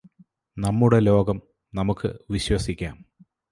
നമ്മുടെ 0.57 0.99
ലോകം 0.99 1.37
നമുക്ക് 1.73 2.09
വിശ്വസിക്കാം 2.29 2.95